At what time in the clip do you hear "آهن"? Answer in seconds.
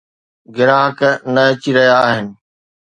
2.09-2.27